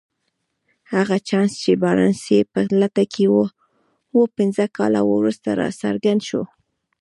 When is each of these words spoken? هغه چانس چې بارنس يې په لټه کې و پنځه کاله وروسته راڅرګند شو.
هغه 0.93 1.15
چانس 1.27 1.53
چې 1.63 1.71
بارنس 1.81 2.21
يې 2.33 2.39
په 2.51 2.59
لټه 2.81 3.03
کې 3.13 3.25
و 4.15 4.19
پنځه 4.37 4.63
کاله 4.77 5.01
وروسته 5.13 5.49
راڅرګند 5.59 6.21
شو. 6.27 6.43